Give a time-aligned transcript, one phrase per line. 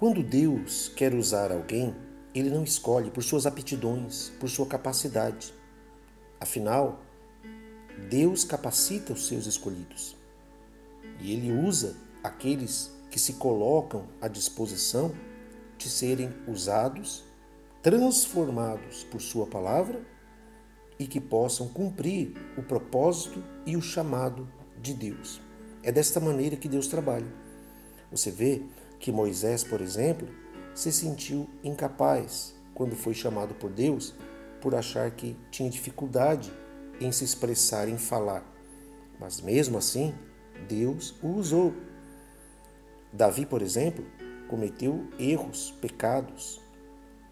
[0.00, 1.94] Quando Deus quer usar alguém,
[2.34, 5.52] ele não escolhe por suas aptidões, por sua capacidade.
[6.40, 7.02] Afinal,
[8.08, 10.16] Deus capacita os seus escolhidos.
[11.20, 15.12] E ele usa aqueles que se colocam à disposição
[15.76, 17.22] de serem usados,
[17.82, 20.00] transformados por Sua palavra
[20.98, 25.42] e que possam cumprir o propósito e o chamado de Deus.
[25.82, 27.30] É desta maneira que Deus trabalha.
[28.10, 28.62] Você vê
[29.00, 30.28] que Moisés, por exemplo,
[30.74, 34.14] se sentiu incapaz quando foi chamado por Deus
[34.60, 36.52] por achar que tinha dificuldade
[37.00, 38.44] em se expressar, em falar.
[39.18, 40.14] Mas mesmo assim,
[40.68, 41.74] Deus o usou.
[43.12, 44.04] Davi, por exemplo,
[44.48, 46.60] cometeu erros, pecados.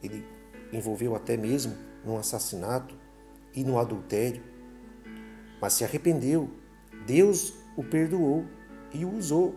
[0.03, 0.25] Ele
[0.73, 2.95] envolveu até mesmo no assassinato
[3.55, 4.43] e no adultério.
[5.61, 6.51] Mas se arrependeu.
[7.07, 8.45] Deus o perdoou
[8.93, 9.55] e o usou.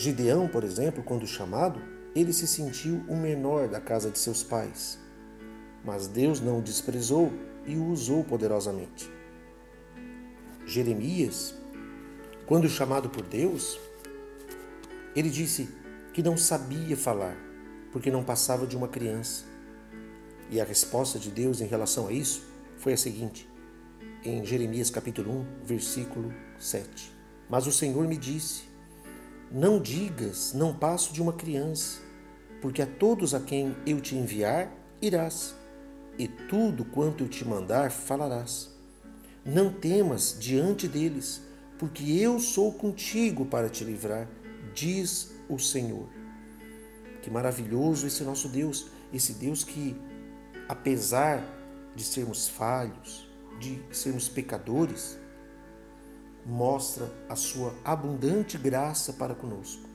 [0.00, 1.78] Gideão, por exemplo, quando chamado,
[2.14, 4.98] ele se sentiu o menor da casa de seus pais.
[5.84, 7.30] Mas Deus não o desprezou
[7.66, 9.10] e o usou poderosamente.
[10.64, 11.54] Jeremias,
[12.46, 13.78] quando chamado por Deus,
[15.14, 15.68] ele disse
[16.14, 17.36] que não sabia falar,
[17.92, 19.44] porque não passava de uma criança.
[20.48, 22.42] E a resposta de Deus em relação a isso
[22.78, 23.46] foi a seguinte,
[24.24, 27.12] em Jeremias capítulo 1, versículo 7.
[27.50, 28.69] Mas o Senhor me disse:
[29.50, 32.00] Não digas, não passo de uma criança,
[32.60, 35.54] porque a todos a quem eu te enviar, irás,
[36.18, 38.70] e tudo quanto eu te mandar, falarás.
[39.44, 41.42] Não temas diante deles,
[41.78, 44.28] porque eu sou contigo para te livrar
[44.74, 46.08] diz o Senhor.
[47.22, 49.96] Que maravilhoso esse nosso Deus, esse Deus que,
[50.68, 51.44] apesar
[51.94, 55.18] de sermos falhos, de sermos pecadores,
[56.44, 59.88] mostra a sua abundante graça para conosco.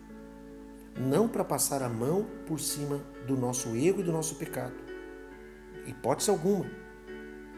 [0.98, 4.76] Não para passar a mão por cima do nosso erro e do nosso pecado.
[5.86, 6.66] Hipótese alguma.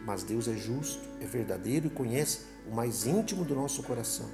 [0.04, 4.28] Mas Deus é justo, é verdadeiro e conhece o mais íntimo do nosso coração.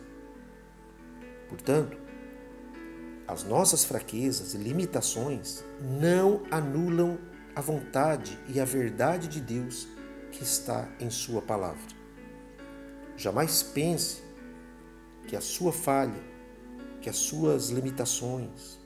[1.48, 1.98] Portanto,
[3.26, 7.18] as nossas fraquezas e limitações não anulam
[7.54, 9.88] a vontade e a verdade de Deus
[10.30, 11.94] que está em Sua palavra.
[13.16, 14.23] Jamais pense
[15.26, 16.22] que a sua falha,
[17.00, 18.78] que as suas limitações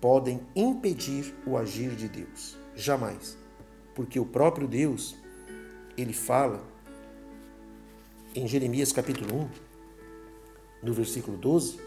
[0.00, 2.56] podem impedir o agir de Deus.
[2.74, 3.36] Jamais.
[3.94, 5.16] Porque o próprio Deus,
[5.96, 6.64] ele fala
[8.34, 9.48] em Jeremias capítulo 1,
[10.82, 11.78] no versículo 12,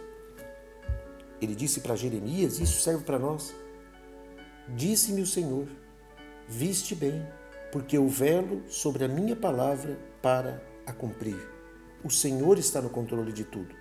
[1.42, 3.54] ele disse para Jeremias, isso serve para nós.
[4.70, 5.68] Disse-me o Senhor:
[6.48, 7.26] Viste bem,
[7.72, 11.40] porque eu velo sobre a minha palavra para a cumprir.
[12.03, 13.74] O Senhor está no controle de tudo.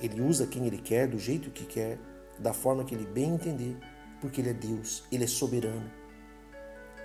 [0.00, 1.98] Ele usa quem ele quer, do jeito que quer,
[2.38, 3.76] da forma que ele bem entender,
[4.20, 5.90] porque ele é Deus, ele é soberano.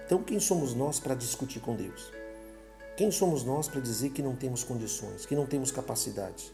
[0.05, 2.11] Então, quem somos nós para discutir com Deus?
[2.95, 6.53] Quem somos nós para dizer que não temos condições, que não temos capacidade?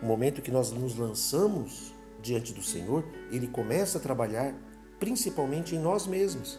[0.00, 1.92] O momento que nós nos lançamos
[2.22, 4.54] diante do Senhor, ele começa a trabalhar
[5.00, 6.58] principalmente em nós mesmos.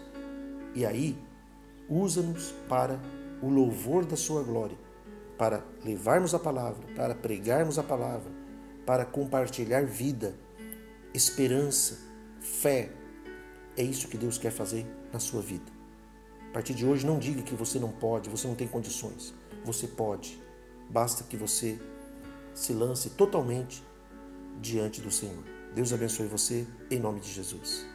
[0.76, 1.18] E aí,
[1.90, 3.00] usa-nos para
[3.42, 4.78] o louvor da sua glória,
[5.38, 8.32] para levarmos a palavra, para pregarmos a palavra,
[8.86, 10.36] para compartilhar vida,
[11.14, 12.00] esperança,
[12.40, 12.90] fé.
[13.76, 15.72] É isso que Deus quer fazer na sua vida.
[16.50, 19.34] A partir de hoje, não diga que você não pode, você não tem condições.
[19.64, 20.42] Você pode.
[20.90, 21.80] Basta que você
[22.54, 23.84] se lance totalmente
[24.60, 25.44] diante do Senhor.
[25.76, 27.86] Deus abençoe você, em nome de Jesus.